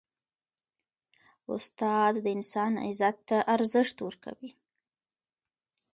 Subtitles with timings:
[1.53, 4.51] استاد د انسان عزت ته ارزښت ورکوي.